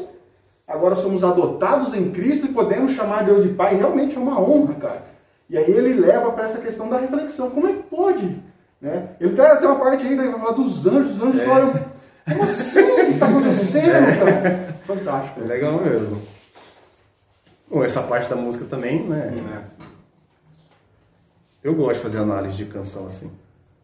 agora 0.67 0.95
somos 0.95 1.23
adotados 1.23 1.95
em 1.95 2.11
Cristo 2.11 2.45
e 2.45 2.53
podemos 2.53 2.91
chamar 2.91 3.25
Deus 3.25 3.43
de 3.43 3.49
Pai. 3.49 3.75
Realmente 3.75 4.15
é 4.15 4.19
uma 4.19 4.39
honra, 4.39 4.75
cara. 4.75 5.03
E 5.49 5.57
aí 5.57 5.71
ele 5.71 5.99
leva 5.99 6.31
para 6.31 6.45
essa 6.45 6.59
questão 6.59 6.89
da 6.89 6.99
reflexão. 6.99 7.49
Como 7.49 7.67
é 7.67 7.73
que 7.73 7.83
pode? 7.83 8.37
Né? 8.79 9.07
Ele 9.19 9.35
tem, 9.35 9.57
tem 9.57 9.67
uma 9.67 9.79
parte 9.79 10.05
aí, 10.05 10.15
né, 10.15 10.25
que 10.25 10.29
vai 10.29 10.41
falar 10.41 10.51
dos 10.51 10.85
anjos. 10.85 11.15
Os 11.15 11.23
anjos 11.23 11.41
é. 11.41 11.47
olham, 11.47 11.73
como 12.29 12.43
assim? 12.43 12.81
O 12.81 12.95
que 12.95 13.01
está 13.13 13.25
acontecendo, 13.27 14.19
cara? 14.19 14.76
Fantástico. 14.87 15.41
É 15.41 15.43
legal 15.43 15.83
mesmo. 15.83 16.21
Bom, 17.69 17.83
essa 17.83 18.01
parte 18.01 18.29
da 18.29 18.35
música 18.37 18.63
também, 18.65 19.03
né? 19.03 19.65
Eu 21.61 21.75
gosto 21.75 21.95
de 21.95 21.99
fazer 22.03 22.19
análise 22.19 22.55
de 22.55 22.65
canção 22.65 23.05
assim. 23.05 23.29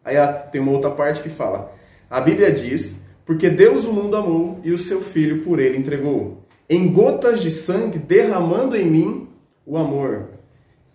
Aí 0.02 0.16
tem 0.50 0.60
uma 0.60 0.72
outra 0.72 0.90
parte 0.90 1.22
que 1.22 1.28
fala: 1.28 1.70
A 2.08 2.18
Bíblia 2.22 2.50
diz, 2.50 2.96
porque 3.26 3.50
Deus 3.50 3.84
o 3.84 3.92
mundo 3.92 4.16
amou 4.16 4.58
e 4.64 4.72
o 4.72 4.78
seu 4.78 5.02
filho 5.02 5.44
por 5.44 5.60
ele 5.60 5.76
entregou. 5.76 6.42
Em 6.68 6.90
gotas 6.90 7.42
de 7.42 7.50
sangue 7.50 7.98
derramando 7.98 8.74
em 8.74 8.90
mim 8.90 9.28
o 9.66 9.76
amor. 9.76 10.30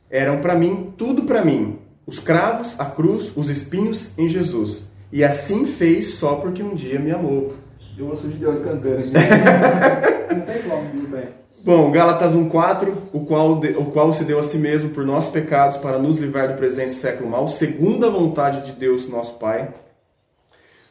Eram 0.10 0.42
para 0.42 0.56
mim 0.56 0.92
tudo 0.98 1.24
para 1.24 1.46
mim. 1.46 1.78
Os 2.08 2.20
cravos, 2.20 2.80
a 2.80 2.86
cruz, 2.86 3.32
os 3.38 3.52
espinhos 3.52 4.18
em 4.18 4.28
Jesus. 4.28 4.88
E 5.12 5.24
assim 5.24 5.68
fez 5.68 6.16
só 6.16 6.36
porque 6.36 6.64
um 6.64 6.74
dia 6.74 6.98
me 6.98 7.12
amou. 7.12 7.54
Eu 8.00 8.06
vou 8.06 8.16
surgir 8.16 8.38
de 8.38 8.46
olho 8.46 8.62
cantando 8.64 8.98
aqui. 8.98 9.12
não 10.34 10.42
tem 10.42 10.62
como, 10.62 10.94
não 10.94 11.12
tem. 11.12 11.30
Bom, 11.66 11.92
Gálatas 11.92 12.34
1,4, 12.34 12.94
o 13.12 13.26
qual, 13.26 13.52
o 13.52 13.92
qual 13.92 14.14
se 14.14 14.24
deu 14.24 14.40
a 14.40 14.44
si 14.44 14.58
mesmo 14.58 14.92
por 14.92 15.06
nossos 15.06 15.34
pecados 15.34 15.76
para 15.76 16.00
nos 16.00 16.18
livrar 16.18 16.48
do 16.48 16.54
presente 16.54 16.94
século 16.94 17.30
mal, 17.30 17.46
segundo 17.50 18.06
a 18.06 18.10
vontade 18.10 18.66
de 18.66 18.72
Deus, 18.72 19.10
nosso 19.10 19.34
Pai, 19.34 19.74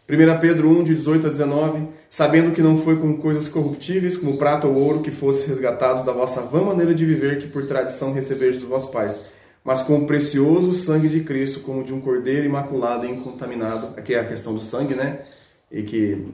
1 0.07 0.39
Pedro 0.39 0.69
1, 0.69 0.85
de 0.85 0.95
18 0.97 1.29
a 1.29 1.31
19, 1.31 1.89
sabendo 2.11 2.53
que 2.53 2.61
não 2.61 2.77
foi 2.77 2.97
com 2.97 3.17
coisas 3.17 3.49
corruptíveis, 3.49 4.19
como 4.19 4.37
prata 4.37 4.67
ou 4.67 4.75
ouro, 4.75 5.01
que 5.01 5.11
fosse 5.11 5.49
resgatados 5.49 6.03
da 6.03 6.13
vossa 6.13 6.43
vã 6.43 6.63
maneira 6.63 6.95
de 6.95 7.07
viver, 7.07 7.39
que 7.39 7.49
por 7.49 7.67
tradição 7.67 8.13
recebeis 8.13 8.57
dos 8.57 8.69
vossos 8.69 8.91
pais, 8.91 9.19
mas 9.65 9.81
com 9.81 9.97
o 9.97 10.07
precioso 10.07 10.75
sangue 10.75 11.09
de 11.09 11.21
Cristo, 11.25 11.61
como 11.61 11.83
de 11.83 11.95
um 11.95 12.03
cordeiro 12.03 12.45
imaculado 12.45 13.07
e 13.07 13.11
incontaminado. 13.11 13.99
Aqui 13.99 14.13
é 14.13 14.21
a 14.21 14.27
questão 14.27 14.53
do 14.55 14.61
sangue, 14.61 14.95
né? 14.95 15.21
E 15.71 15.83
que 15.83 16.27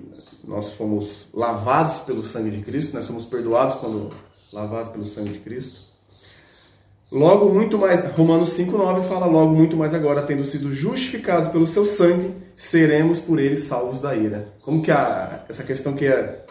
nós 0.45 0.73
fomos 0.73 1.29
lavados 1.35 1.99
pelo 2.01 2.23
sangue 2.23 2.51
de 2.51 2.63
Cristo, 2.63 2.95
nós 2.95 3.05
somos 3.05 3.25
perdoados 3.25 3.75
quando 3.75 4.15
lavados 4.53 4.89
pelo 4.89 5.05
sangue 5.05 5.33
de 5.33 5.41
Cristo. 5.41 5.81
Logo 7.11 7.53
muito 7.53 7.79
mais, 7.79 8.05
Romanos 8.13 8.51
5:9 8.51 9.03
fala 9.03 9.27
logo 9.27 9.55
muito 9.55 9.77
mais 9.77 9.93
agora, 9.93 10.23
tendo 10.23 10.45
sido 10.45 10.73
justificados 10.73 11.49
pelo 11.49 11.67
seu 11.67 11.85
sangue, 11.85 12.35
seremos 12.57 13.21
por 13.21 13.39
ele 13.39 13.57
salvos 13.57 14.01
da 14.01 14.15
ira. 14.15 14.53
Como 14.63 14.83
que 14.83 14.91
a, 14.91 15.45
essa 15.49 15.63
questão 15.63 15.95
que 15.95 16.07
é, 16.07 16.45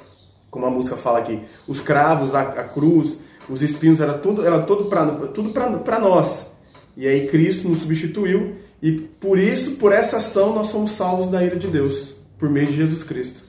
como 0.52 0.66
a 0.66 0.70
música 0.70 0.96
fala 0.96 1.20
aqui, 1.20 1.42
os 1.68 1.82
cravos, 1.82 2.36
a, 2.36 2.42
a 2.42 2.64
cruz, 2.64 3.20
os 3.50 3.62
espinhos 3.62 4.00
era 4.00 4.14
tudo, 4.14 4.46
era 4.46 4.62
tudo 4.62 4.86
para 4.86 5.06
tudo 5.28 5.52
para 5.52 6.00
nós. 6.00 6.48
E 6.96 7.08
aí 7.08 7.28
Cristo 7.28 7.68
nos 7.68 7.80
substituiu 7.80 8.56
e 8.82 8.92
por 8.92 9.40
isso, 9.40 9.78
por 9.78 9.92
essa 9.92 10.18
ação, 10.18 10.54
nós 10.54 10.68
somos 10.68 10.92
salvos 10.92 11.28
da 11.28 11.44
ira 11.44 11.58
de 11.58 11.68
Deus 11.68 12.23
por 12.44 12.50
meio 12.50 12.68
de 12.68 12.74
Jesus 12.74 13.06
Cristo. 13.06 13.42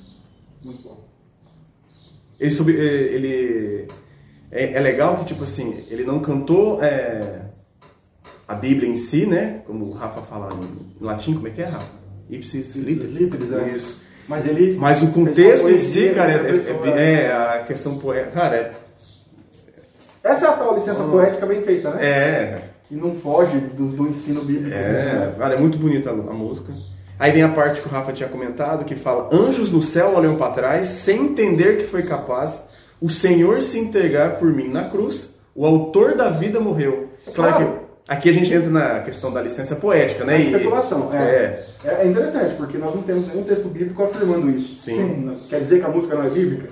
Muito 0.63 0.85
bom. 0.85 1.05
Ele, 2.39 2.73
ele 2.73 3.89
é, 4.53 4.75
é, 4.75 4.79
legal 4.79 5.17
que, 5.17 5.25
tipo 5.25 5.43
assim, 5.43 5.85
ele 5.91 6.05
não 6.05 6.21
cantou 6.21 6.81
é, 6.81 7.41
a 8.47 8.55
Bíblia 8.55 8.89
em 8.89 8.95
si, 8.95 9.27
né? 9.27 9.63
Como 9.67 9.87
o 9.87 9.93
Rafa 9.95 10.23
fala 10.23 10.49
em 10.55 11.05
latim, 11.05 11.35
como 11.35 11.49
é 11.49 11.51
que 11.51 11.61
é, 11.61 11.65
Rafa? 11.65 11.89
Ipsis 12.31 12.77
literis, 12.77 13.53
é. 13.53 13.75
Isso. 13.75 14.01
Mas 14.29 14.47
ele. 14.47 14.77
Mas 14.77 15.03
o 15.03 15.11
contexto 15.11 15.69
em 15.69 15.79
si, 15.79 16.11
cara, 16.11 16.31
é, 16.31 16.37
é, 16.37 16.89
é, 16.97 17.23
é 17.25 17.33
a 17.33 17.65
questão 17.65 17.99
poética. 17.99 18.31
Cara, 18.31 18.57
é. 18.57 18.75
Essa 20.23 20.47
é 20.47 20.49
a 20.51 20.53
tal 20.53 20.73
licença 20.73 21.03
ah. 21.03 21.09
poética 21.09 21.47
bem 21.47 21.63
feita, 21.63 21.91
né? 21.91 22.07
É. 22.07 22.63
Que 22.87 22.95
não 22.95 23.17
foge 23.17 23.59
do, 23.59 23.89
do 23.89 24.07
ensino 24.07 24.45
bíblico. 24.45 24.77
É, 24.77 25.03
né? 25.03 25.35
cara, 25.37 25.55
é 25.55 25.59
muito 25.59 25.79
bonita 25.79 26.11
a, 26.11 26.13
a 26.13 26.33
música. 26.33 26.73
Aí 27.18 27.33
vem 27.33 27.42
a 27.42 27.49
parte 27.49 27.80
que 27.80 27.88
o 27.88 27.90
Rafa 27.90 28.12
tinha 28.12 28.28
comentado, 28.28 28.85
que 28.85 28.97
fala: 28.97 29.28
Anjos 29.33 29.71
no 29.73 29.83
céu 29.83 30.14
olham 30.14 30.37
para 30.37 30.52
trás, 30.52 30.87
sem 30.88 31.26
entender 31.26 31.78
que 31.78 31.85
foi 31.85 32.02
capaz 32.02 32.64
o 33.00 33.09
Senhor 33.09 33.61
se 33.62 33.78
entregar 33.78 34.37
por 34.38 34.52
mim 34.52 34.68
na 34.68 34.88
cruz, 34.88 35.28
o 35.54 35.66
autor 35.66 36.16
da 36.16 36.30
vida 36.30 36.59
morreu. 36.59 37.09
Claro, 37.35 37.35
claro 37.35 37.66
que 37.66 38.12
aqui 38.12 38.30
a 38.30 38.33
gente 38.33 38.52
entra 38.52 38.71
na 38.71 39.00
questão 39.00 39.33
da 39.33 39.42
licença 39.42 39.76
poética, 39.76 40.25
né? 40.25 40.37
A 40.37 40.38
especulação, 40.38 41.11
e, 41.12 41.16
é. 41.16 41.66
é. 41.85 42.02
É 42.02 42.06
interessante, 42.06 42.54
porque 42.56 42.78
nós 42.78 42.94
não 42.94 43.02
temos 43.02 43.28
nenhum 43.28 43.44
texto 43.44 43.68
bíblico 43.68 44.02
afirmando 44.02 44.50
isso. 44.50 44.76
Sim. 44.78 45.35
Sim. 45.37 45.47
Quer 45.49 45.61
dizer 45.61 45.80
que 45.80 45.87
a 45.87 45.88
música 45.88 46.14
não 46.14 46.25
é 46.25 46.30
bíblica? 46.30 46.71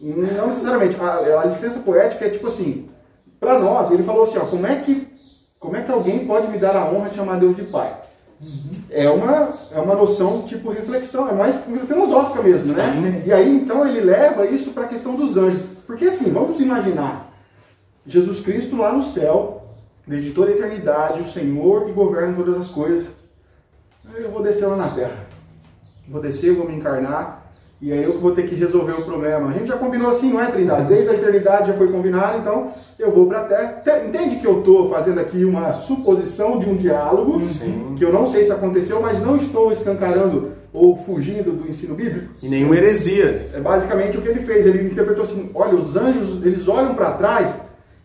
Não 0.00 0.48
necessariamente. 0.48 0.96
A, 1.00 1.40
a 1.40 1.46
licença 1.46 1.78
poética 1.80 2.26
é 2.26 2.30
tipo 2.30 2.48
assim, 2.48 2.88
para 3.38 3.58
nós, 3.58 3.90
ele 3.90 4.02
falou 4.02 4.24
assim, 4.24 4.38
ó, 4.38 4.46
como 4.46 4.66
é 4.66 4.80
que 4.80 5.06
como 5.62 5.76
é 5.76 5.82
que 5.82 5.92
alguém 5.92 6.26
pode 6.26 6.48
me 6.48 6.58
dar 6.58 6.74
a 6.74 6.90
honra 6.90 7.08
de 7.08 7.14
chamar 7.14 7.38
Deus 7.38 7.54
de 7.54 7.62
pai? 7.62 7.96
Uhum. 8.42 8.70
É, 8.90 9.08
uma, 9.08 9.52
é 9.70 9.78
uma 9.78 9.94
noção 9.94 10.42
tipo 10.42 10.70
reflexão, 10.70 11.28
é 11.28 11.32
mais 11.32 11.56
filosófica 11.86 12.42
mesmo, 12.42 12.72
né? 12.72 12.92
Sim. 12.96 13.22
E 13.24 13.32
aí 13.32 13.56
então 13.56 13.86
ele 13.86 14.00
leva 14.00 14.44
isso 14.46 14.72
para 14.72 14.84
a 14.84 14.88
questão 14.88 15.14
dos 15.14 15.36
anjos. 15.36 15.66
Porque 15.86 16.06
assim, 16.06 16.30
vamos 16.30 16.58
imaginar 16.58 17.32
Jesus 18.06 18.40
Cristo 18.40 18.76
lá 18.76 18.92
no 18.92 19.02
céu, 19.02 19.68
desde 20.06 20.32
toda 20.32 20.50
a 20.50 20.54
eternidade, 20.54 21.20
o 21.20 21.26
Senhor 21.26 21.84
que 21.84 21.92
governa 21.92 22.34
todas 22.34 22.56
as 22.56 22.68
coisas. 22.68 23.06
Eu 24.14 24.30
vou 24.30 24.42
descer 24.42 24.66
lá 24.66 24.76
na 24.76 24.90
terra. 24.90 25.26
Vou 26.08 26.20
descer, 26.20 26.54
vou 26.54 26.68
me 26.68 26.74
encarnar 26.74 27.41
e 27.82 27.92
aí 27.92 28.04
eu 28.04 28.20
vou 28.20 28.30
ter 28.30 28.44
que 28.44 28.54
resolver 28.54 28.92
o 28.92 29.04
problema. 29.04 29.48
A 29.48 29.52
gente 29.52 29.66
já 29.66 29.76
combinou 29.76 30.08
assim, 30.08 30.30
não 30.30 30.40
é, 30.40 30.46
Trindade? 30.46 30.86
Desde 30.86 31.08
a 31.08 31.14
eternidade 31.14 31.66
já 31.66 31.74
foi 31.74 31.90
combinado, 31.90 32.38
então 32.38 32.70
eu 32.96 33.10
vou 33.10 33.26
para 33.26 33.40
a 33.40 33.44
Terra. 33.44 34.06
Entende 34.06 34.36
que 34.36 34.46
eu 34.46 34.60
estou 34.60 34.88
fazendo 34.88 35.18
aqui 35.18 35.44
uma 35.44 35.72
suposição 35.72 36.60
de 36.60 36.70
um 36.70 36.76
diálogo, 36.76 37.40
Sim. 37.48 37.96
que 37.98 38.04
eu 38.04 38.12
não 38.12 38.28
sei 38.28 38.44
se 38.44 38.52
aconteceu, 38.52 39.02
mas 39.02 39.20
não 39.20 39.36
estou 39.36 39.72
escancarando 39.72 40.52
ou 40.72 40.96
fugindo 40.96 41.50
do 41.50 41.68
ensino 41.68 41.96
bíblico. 41.96 42.28
E 42.40 42.48
nenhuma 42.48 42.76
heresia. 42.76 43.48
É 43.52 43.58
basicamente 43.58 44.16
o 44.16 44.22
que 44.22 44.28
ele 44.28 44.42
fez. 44.42 44.64
Ele 44.64 44.86
interpretou 44.86 45.24
assim: 45.24 45.50
olha, 45.52 45.74
os 45.74 45.96
anjos, 45.96 46.40
eles 46.46 46.68
olham 46.68 46.94
para 46.94 47.10
trás, 47.10 47.52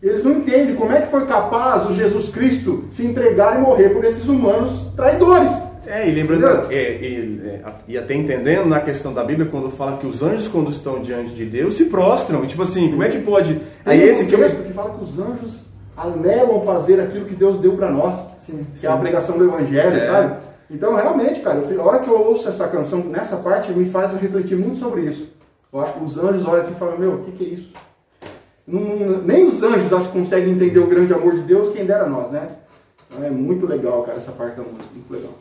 eles 0.02 0.24
não 0.24 0.32
entendem 0.32 0.74
como 0.74 0.92
é 0.92 1.02
que 1.02 1.08
foi 1.08 1.24
capaz 1.24 1.88
o 1.88 1.94
Jesus 1.94 2.30
Cristo 2.30 2.82
se 2.90 3.06
entregar 3.06 3.56
e 3.56 3.60
morrer 3.60 3.90
por 3.90 4.04
esses 4.04 4.28
humanos 4.28 4.88
traidores. 4.96 5.67
É, 5.88 6.06
e 6.06 6.14
lembrando, 6.14 6.70
é, 6.70 6.74
e, 7.00 7.40
é, 7.46 7.72
e, 7.88 7.96
até 7.96 8.14
entendendo 8.14 8.66
na 8.66 8.78
questão 8.78 9.14
da 9.14 9.24
Bíblia, 9.24 9.48
quando 9.50 9.70
fala 9.70 9.96
que 9.96 10.06
os 10.06 10.22
anjos, 10.22 10.46
quando 10.46 10.70
estão 10.70 11.00
diante 11.00 11.32
de 11.32 11.46
Deus, 11.46 11.74
se 11.74 11.86
prostram. 11.86 12.44
E 12.44 12.46
tipo 12.46 12.62
assim, 12.62 12.90
como 12.90 13.02
é 13.02 13.08
que 13.08 13.20
pode. 13.20 13.58
Aí 13.86 14.02
esse 14.02 14.26
que, 14.26 14.36
texto 14.36 14.62
que 14.64 14.72
fala 14.74 14.94
que 14.94 15.02
os 15.02 15.18
anjos 15.18 15.62
anelam 15.96 16.60
fazer 16.60 17.00
aquilo 17.00 17.24
que 17.24 17.34
Deus 17.34 17.58
deu 17.58 17.74
para 17.74 17.90
nós, 17.90 18.18
sim, 18.38 18.66
que 18.72 18.80
sim. 18.80 18.86
é 18.86 18.90
a 18.90 18.96
pregação 18.98 19.38
do 19.38 19.44
Evangelho, 19.44 19.96
é. 19.96 20.06
sabe? 20.06 20.36
Então, 20.70 20.94
realmente, 20.94 21.40
cara, 21.40 21.58
a 21.58 21.82
hora 21.82 22.00
que 22.00 22.10
eu 22.10 22.20
ouço 22.20 22.46
essa 22.48 22.68
canção 22.68 23.00
nessa 23.04 23.38
parte, 23.38 23.72
me 23.72 23.88
faz 23.88 24.12
refletir 24.12 24.58
muito 24.58 24.78
sobre 24.78 25.02
isso. 25.02 25.26
Eu 25.72 25.80
acho 25.80 25.94
que 25.94 26.04
os 26.04 26.18
anjos 26.18 26.46
olham 26.46 26.60
assim 26.60 26.72
e 26.72 26.78
falam: 26.78 26.98
Meu, 26.98 27.14
o 27.14 27.24
que, 27.24 27.32
que 27.32 27.44
é 27.44 27.48
isso? 27.48 27.72
Não, 28.66 29.22
nem 29.22 29.46
os 29.46 29.62
anjos 29.62 29.90
acho 29.90 30.08
que 30.08 30.18
conseguem 30.18 30.52
entender 30.52 30.78
o 30.78 30.86
grande 30.86 31.14
amor 31.14 31.34
de 31.34 31.42
Deus, 31.42 31.72
quem 31.72 31.86
dera 31.86 32.06
nós, 32.06 32.30
né? 32.30 32.46
Então, 33.10 33.24
é 33.24 33.30
muito 33.30 33.66
legal, 33.66 34.02
cara, 34.02 34.18
essa 34.18 34.32
parte 34.32 34.56
da 34.56 34.62
música, 34.62 34.84
muito 34.92 35.10
legal. 35.10 35.32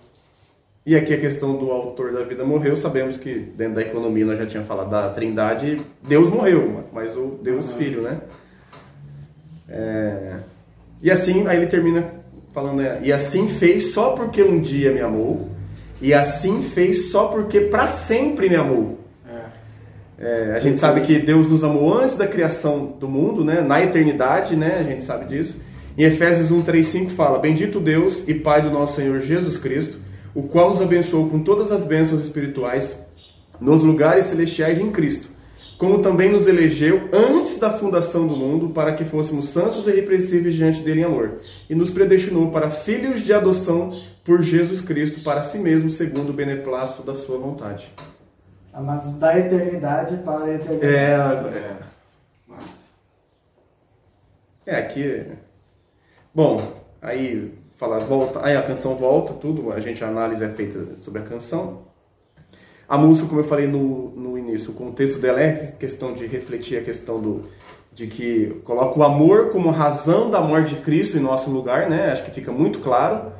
E 0.87 0.95
aqui 0.95 1.13
a 1.13 1.17
questão 1.17 1.57
do 1.57 1.69
autor 1.69 2.13
da 2.13 2.23
vida 2.23 2.45
morreu, 2.45 2.77
sabemos 2.77 3.17
que 3.17 3.33
dentro 3.33 3.75
da 3.75 3.81
economia 3.81 4.25
nós 4.25 4.39
já 4.39 4.45
tínhamos 4.45 4.69
falado 4.69 4.89
da 4.89 5.09
trindade, 5.09 5.81
Deus 6.01 6.29
morreu, 6.29 6.85
mas 6.93 7.13
o 7.17 7.37
Deus 7.43 7.73
uhum. 7.73 7.77
Filho, 7.77 8.01
né? 8.03 8.21
É... 9.67 10.35
E 11.01 11.11
assim, 11.11 11.45
aí 11.45 11.57
ele 11.57 11.67
termina 11.67 12.09
falando, 12.53 12.77
né? 12.77 13.01
e 13.03 13.11
assim 13.11 13.49
fez 13.49 13.91
só 13.91 14.11
porque 14.11 14.41
um 14.41 14.61
dia 14.61 14.93
me 14.93 15.01
amou, 15.01 15.49
e 16.01 16.13
assim 16.13 16.61
fez 16.61 17.11
só 17.11 17.25
porque 17.25 17.59
para 17.59 17.85
sempre 17.85 18.47
me 18.47 18.55
amou. 18.55 18.97
É, 20.17 20.53
a 20.55 20.59
gente 20.59 20.77
sabe 20.77 21.01
que 21.01 21.19
Deus 21.19 21.49
nos 21.49 21.65
amou 21.65 21.95
antes 21.95 22.15
da 22.15 22.25
criação 22.25 22.95
do 22.97 23.09
mundo, 23.09 23.43
né? 23.43 23.59
na 23.59 23.83
eternidade, 23.83 24.55
né? 24.55 24.77
a 24.79 24.83
gente 24.83 25.03
sabe 25.03 25.25
disso. 25.25 25.59
Em 25.97 26.03
Efésios 26.03 26.49
1, 26.49 26.61
3, 26.61 26.87
5 26.87 27.11
fala: 27.11 27.39
Bendito 27.39 27.77
Deus 27.77 28.25
e 28.25 28.33
Pai 28.33 28.61
do 28.61 28.71
nosso 28.71 28.95
Senhor 28.95 29.19
Jesus 29.19 29.57
Cristo 29.57 30.06
o 30.37 30.43
qual 30.43 30.69
os 30.69 30.79
abençoou 30.79 31.27
com 31.27 31.39
todas 31.39 31.71
as 31.71 31.83
bênçãos 31.83 32.21
espirituais 32.21 33.03
nos 33.59 33.81
lugares 33.81 34.25
celestiais 34.25 34.77
em 34.77 34.91
Cristo, 34.91 35.29
como 35.79 36.03
também 36.03 36.31
nos 36.31 36.45
elegeu 36.45 37.09
antes 37.11 37.59
da 37.59 37.71
fundação 37.71 38.27
do 38.27 38.37
mundo 38.37 38.69
para 38.69 38.93
que 38.93 39.03
fôssemos 39.03 39.49
santos 39.49 39.87
e 39.87 39.89
irrepreensíveis 39.89 40.53
diante 40.53 40.81
dele 40.81 41.01
em 41.01 41.05
amor, 41.05 41.39
e 41.67 41.73
nos 41.73 41.89
predestinou 41.89 42.51
para 42.51 42.69
filhos 42.69 43.21
de 43.21 43.33
adoção 43.33 43.99
por 44.23 44.43
Jesus 44.43 44.79
Cristo 44.79 45.23
para 45.23 45.41
si 45.41 45.57
mesmo, 45.57 45.89
segundo 45.89 46.29
o 46.29 46.33
beneplácito 46.33 47.01
da 47.01 47.15
sua 47.15 47.39
vontade. 47.39 47.91
Amados 48.71 49.13
da 49.13 49.39
eternidade 49.39 50.17
para 50.17 50.43
a 50.43 50.53
eternidade. 50.53 51.47
É, 51.47 51.57
é. 51.57 51.77
É, 54.67 54.75
aqui. 54.75 55.25
Bom, 56.31 56.79
aí 57.01 57.56
falar, 57.77 57.99
volta, 57.99 58.39
aí 58.43 58.57
a 58.57 58.63
canção 58.63 58.95
volta, 58.95 59.33
tudo, 59.33 59.71
a 59.71 59.79
gente 59.79 60.03
a 60.03 60.07
análise 60.07 60.43
é 60.43 60.49
feita 60.49 60.95
sobre 61.03 61.21
a 61.21 61.23
canção. 61.23 61.83
A 62.89 62.97
música, 62.97 63.27
como 63.27 63.41
eu 63.41 63.45
falei 63.45 63.67
no, 63.67 64.11
no 64.11 64.37
início, 64.37 64.71
o 64.71 64.73
contexto 64.73 65.19
dela 65.19 65.41
é 65.41 65.75
questão 65.79 66.13
de 66.13 66.25
refletir 66.25 66.77
a 66.77 66.83
questão 66.83 67.21
do 67.21 67.45
de 67.93 68.05
que 68.05 68.61
coloca 68.63 68.99
o 68.99 69.03
amor 69.03 69.49
como 69.49 69.71
razão 69.71 70.29
da 70.29 70.39
morte 70.39 70.75
de 70.75 70.81
Cristo 70.81 71.17
em 71.17 71.19
nosso 71.19 71.49
lugar, 71.49 71.89
né? 71.89 72.11
Acho 72.11 72.25
que 72.25 72.29
fica 72.29 72.51
muito 72.51 72.77
claro. 72.77 73.31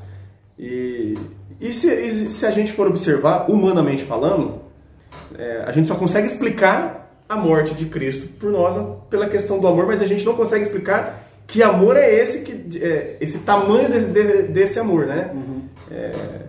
E, 0.57 1.15
e, 1.61 1.71
se, 1.71 1.93
e 1.93 2.27
se 2.27 2.43
a 2.43 2.49
gente 2.49 2.71
for 2.71 2.87
observar, 2.87 3.51
humanamente 3.51 4.03
falando, 4.03 4.61
é, 5.37 5.63
a 5.63 5.71
gente 5.71 5.87
só 5.87 5.93
consegue 5.93 6.25
explicar 6.25 7.21
a 7.29 7.35
morte 7.35 7.75
de 7.75 7.85
Cristo 7.85 8.27
por 8.39 8.51
nós 8.51 8.75
pela 9.11 9.29
questão 9.29 9.59
do 9.59 9.67
amor, 9.67 9.85
mas 9.85 10.01
a 10.01 10.07
gente 10.07 10.25
não 10.25 10.35
consegue 10.35 10.63
explicar 10.63 11.26
que 11.47 11.63
amor 11.63 11.95
é 11.95 12.13
esse, 12.13 12.41
que, 12.41 12.83
é, 12.83 13.17
esse 13.21 13.39
tamanho 13.39 13.89
de, 13.89 14.43
desse 14.43 14.77
amor, 14.79 15.07
né? 15.07 15.31
Uhum. 15.33 15.61
É, 15.89 16.41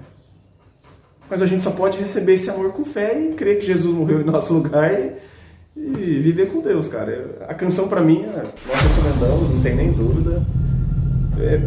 mas 1.30 1.40
a 1.40 1.46
gente 1.46 1.62
só 1.62 1.70
pode 1.70 1.98
receber 1.98 2.34
esse 2.34 2.50
amor 2.50 2.72
com 2.72 2.84
fé 2.84 3.18
e 3.18 3.34
crer 3.34 3.60
que 3.60 3.66
Jesus 3.66 3.94
morreu 3.94 4.20
em 4.20 4.24
nosso 4.24 4.52
lugar 4.52 4.92
e, 4.92 5.12
e 5.76 6.20
viver 6.20 6.50
com 6.50 6.60
Deus, 6.60 6.88
cara. 6.88 7.46
A 7.48 7.54
canção 7.54 7.86
para 7.86 8.00
mim, 8.00 8.24
é, 8.24 8.42
nós 8.66 8.82
recomendamos, 8.82 9.50
não 9.50 9.62
tem 9.62 9.76
nem 9.76 9.92
dúvida. 9.92 10.42
É, 11.40 11.60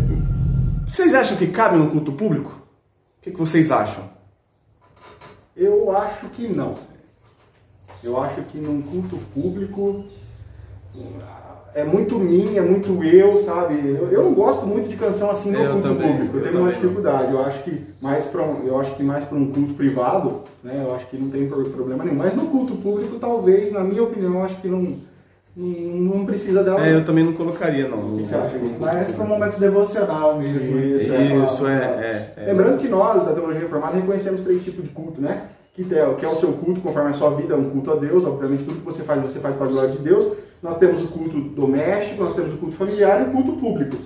vocês 0.87 1.13
acham 1.13 1.37
que 1.37 1.47
cabe 1.47 1.77
no 1.77 1.89
culto 1.89 2.11
público? 2.11 2.49
O 2.49 3.21
que, 3.21 3.31
que 3.31 3.39
vocês 3.39 3.71
acham? 3.71 4.09
Eu 5.55 5.95
acho 5.95 6.27
que 6.29 6.47
não. 6.47 6.79
Eu 8.03 8.21
acho 8.21 8.41
que 8.43 8.57
num 8.57 8.81
culto 8.81 9.17
público 9.33 10.03
é 11.73 11.83
muito 11.83 12.19
mim, 12.19 12.57
é 12.57 12.61
muito 12.61 13.03
eu, 13.03 13.43
sabe? 13.43 13.75
Eu, 13.75 14.09
eu 14.11 14.23
não 14.23 14.33
gosto 14.33 14.65
muito 14.65 14.89
de 14.89 14.95
canção 14.97 15.31
assim 15.31 15.51
no 15.51 15.59
Eu 15.59 15.71
culto 15.73 15.87
também, 15.87 16.11
público. 16.11 16.37
Eu, 16.37 16.43
eu 16.45 16.51
tenho 16.51 16.63
uma 16.63 16.71
dificuldade. 16.73 17.31
Eu 17.31 17.41
acho 17.45 17.63
que 17.63 17.81
mais 18.01 18.25
para 18.25 18.41
um, 18.43 18.65
eu 18.65 18.79
acho 18.79 18.95
que 18.95 19.03
mais 19.03 19.23
para 19.23 19.37
um 19.37 19.51
culto 19.51 19.73
privado, 19.75 20.41
né? 20.63 20.81
Eu 20.85 20.93
acho 20.93 21.07
que 21.07 21.17
não 21.17 21.29
tem 21.29 21.47
pro- 21.47 21.69
problema 21.69 22.03
nenhum. 22.03 22.17
Mas 22.17 22.35
no 22.35 22.47
culto 22.47 22.75
público, 22.75 23.17
talvez, 23.19 23.71
na 23.71 23.81
minha 23.81 24.03
opinião, 24.03 24.33
eu 24.35 24.43
acho 24.43 24.55
que 24.61 24.67
não 24.67 24.95
não, 25.55 25.67
não 26.17 26.25
precisa 26.25 26.63
dela. 26.63 26.85
É, 26.85 26.93
eu 26.95 27.03
também 27.03 27.23
não 27.25 27.33
colocaria, 27.33 27.87
não. 27.87 28.15
O 28.15 28.17
que 28.19 28.25
você 28.27 28.35
acha, 28.35 28.57
Gui? 28.57 28.73
Mais 28.79 29.09
para 29.11 29.23
um 29.23 29.27
momento 29.27 29.59
devocional 29.59 30.37
mesmo. 30.39 30.79
Isso, 30.79 31.13
Isso, 31.13 31.67
é, 31.67 32.33
é, 32.37 32.43
é. 32.43 32.45
Lembrando 32.47 32.77
que 32.77 32.87
nós, 32.87 33.25
da 33.25 33.33
Teologia 33.33 33.59
Reformada, 33.59 33.95
reconhecemos 33.97 34.41
três 34.41 34.63
tipos 34.63 34.83
de 34.83 34.89
culto, 34.89 35.19
né? 35.21 35.43
Que 35.73 35.83
é, 35.93 36.13
que 36.15 36.25
é 36.25 36.29
o 36.29 36.35
seu 36.35 36.53
culto 36.53 36.81
conforme 36.81 37.09
a 37.09 37.13
sua 37.13 37.31
vida, 37.31 37.55
um 37.55 37.69
culto 37.69 37.91
a 37.91 37.95
Deus. 37.95 38.25
Obviamente, 38.25 38.63
tudo 38.63 38.79
que 38.79 38.85
você 38.85 39.03
faz, 39.03 39.21
você 39.21 39.39
faz 39.39 39.55
para 39.55 39.65
a 39.65 39.69
glória 39.69 39.89
de 39.89 39.97
Deus. 39.99 40.33
Nós 40.61 40.77
temos 40.77 41.01
o 41.01 41.07
culto 41.07 41.39
doméstico, 41.39 42.23
nós 42.23 42.33
temos 42.33 42.53
o 42.53 42.57
culto 42.57 42.75
familiar 42.75 43.21
e 43.21 43.29
o 43.29 43.31
culto 43.31 43.53
público. 43.53 43.97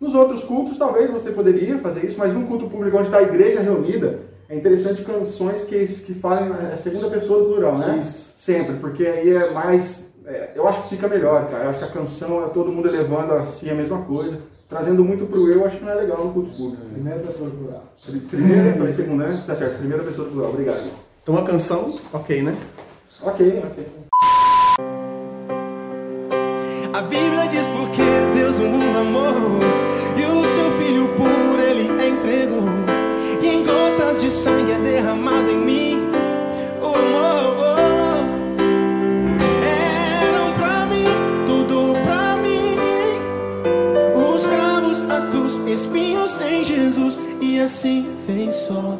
Nos 0.00 0.14
outros 0.14 0.44
cultos, 0.44 0.78
talvez 0.78 1.10
você 1.10 1.30
poderia 1.30 1.78
fazer 1.78 2.04
isso, 2.04 2.18
mas 2.18 2.32
num 2.32 2.46
culto 2.46 2.68
público 2.68 2.96
onde 2.96 3.06
está 3.06 3.18
a 3.18 3.22
igreja 3.22 3.60
reunida, 3.60 4.20
é 4.48 4.54
interessante 4.54 5.02
canções 5.02 5.64
que, 5.64 5.86
que 5.86 6.14
falem 6.14 6.52
a 6.52 6.76
segunda 6.76 7.10
pessoa 7.10 7.40
do 7.40 7.46
plural, 7.46 7.78
né? 7.78 8.00
Isso. 8.02 8.32
Sempre, 8.36 8.76
porque 8.76 9.04
aí 9.06 9.30
é 9.30 9.50
mais. 9.52 10.06
é, 10.24 10.50
eu 10.54 10.68
acho 10.68 10.82
que 10.82 10.90
fica 10.90 11.08
melhor, 11.08 11.50
cara. 11.50 11.64
Eu 11.64 11.70
acho 11.70 11.78
que 11.78 11.84
a 11.84 11.90
canção 11.90 12.44
é 12.44 12.48
todo 12.50 12.70
mundo 12.70 12.86
elevando 12.88 13.32
a 13.32 13.42
si 13.42 13.68
a 13.68 13.74
mesma 13.74 14.02
coisa. 14.02 14.38
Trazendo 14.68 15.04
muito 15.04 15.26
pro 15.26 15.48
eu, 15.48 15.64
acho 15.64 15.78
que 15.78 15.84
não 15.84 15.92
é 15.92 15.94
legal 15.94 16.24
no 16.24 16.32
culto 16.32 16.56
público. 16.56 16.82
Primeira 16.92 17.20
pessoa 17.20 17.48
do 17.48 17.56
plural. 17.56 17.84
Primeira, 18.28 18.72
falei 18.76 18.92
segunda, 18.92 19.26
né? 19.26 19.44
Tá 19.46 19.54
certo, 19.54 19.78
primeira 19.78 20.04
pessoa 20.04 20.28
do 20.28 20.32
plural, 20.32 20.50
obrigado. 20.50 20.90
Então 21.22 21.36
a 21.38 21.44
canção, 21.44 21.98
ok, 22.12 22.42
né? 22.42 22.56
Ok, 23.22 23.62
ok. 23.64 24.05
A 26.96 27.02
Bíblia 27.02 27.46
diz 27.46 27.66
porque 27.66 28.00
Deus 28.34 28.56
o 28.56 28.62
mundo 28.62 28.98
amou 28.98 29.60
e 30.16 30.24
o 30.24 30.46
seu 30.46 30.70
filho 30.78 31.08
por 31.08 31.60
ele 31.60 31.90
entregou. 31.90 32.70
E 33.42 33.46
em 33.46 33.62
gotas 33.62 34.22
de 34.22 34.30
sangue 34.30 34.72
é 34.72 34.78
derramado 34.78 35.50
em 35.50 35.58
mim 35.58 36.10
o 36.80 36.86
amor. 36.86 38.16
Eram 39.60 40.54
pra 40.54 40.86
mim, 40.86 41.04
tudo 41.46 41.92
pra 42.02 42.38
mim. 42.38 42.78
Os 44.34 44.46
cravos, 44.46 45.02
a 45.10 45.20
cruz, 45.30 45.60
espinhos 45.68 46.40
em 46.40 46.64
Jesus 46.64 47.20
e 47.42 47.60
assim 47.60 48.08
fez 48.26 48.54
só. 48.54 48.98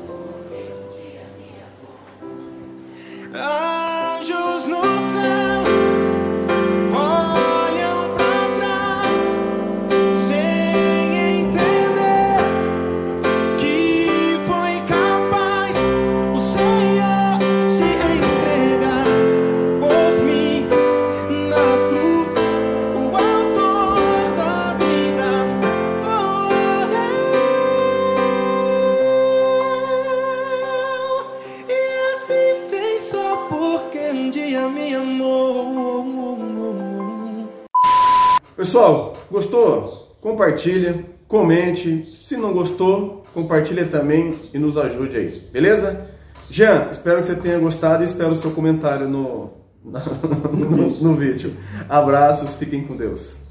Pessoal, 38.77 39.17
gostou? 39.31 40.19
Compartilha, 40.21 41.03
comente. 41.27 42.15
Se 42.23 42.37
não 42.37 42.53
gostou, 42.53 43.25
compartilha 43.33 43.87
também 43.87 44.39
e 44.53 44.59
nos 44.59 44.77
ajude 44.77 45.17
aí, 45.17 45.49
beleza? 45.51 46.11
Jean, 46.51 46.89
espero 46.91 47.23
que 47.23 47.27
você 47.27 47.37
tenha 47.37 47.59
gostado 47.59 48.03
e 48.03 48.05
espero 48.05 48.33
o 48.33 48.37
seu 48.37 48.51
comentário 48.51 49.09
no, 49.09 49.51
no, 49.83 51.03
no 51.03 51.15
vídeo. 51.15 51.57
Abraços, 51.89 52.55
fiquem 52.57 52.85
com 52.85 52.95
Deus. 52.95 53.46